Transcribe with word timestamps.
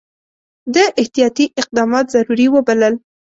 ده 0.73 0.83
احتیاطي 1.01 1.45
اقدامات 1.61 2.05
ضروري 2.15 2.47
وبلل. 2.55 2.93